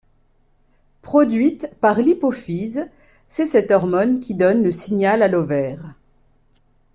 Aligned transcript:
Produite 1.03 1.69
par 1.79 1.99
l’hypophyse, 1.99 2.87
c’est 3.27 3.45
cette 3.45 3.69
hormone 3.69 4.19
qui 4.19 4.33
donne 4.33 4.63
le 4.63 4.71
signal 4.71 5.21
à 5.21 5.27
l’ovaire. 5.27 5.93